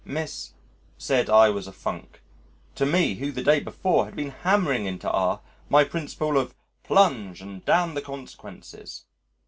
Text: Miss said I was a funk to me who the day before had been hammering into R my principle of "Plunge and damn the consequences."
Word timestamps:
Miss 0.03 0.53
said 0.97 1.29
I 1.29 1.49
was 1.49 1.67
a 1.67 1.71
funk 1.71 2.23
to 2.73 2.87
me 2.87 3.13
who 3.17 3.31
the 3.31 3.43
day 3.43 3.59
before 3.59 4.05
had 4.05 4.15
been 4.15 4.31
hammering 4.31 4.87
into 4.87 5.07
R 5.07 5.41
my 5.69 5.83
principle 5.83 6.39
of 6.39 6.55
"Plunge 6.83 7.39
and 7.39 7.63
damn 7.65 7.93
the 7.93 8.01
consequences." 8.01 9.03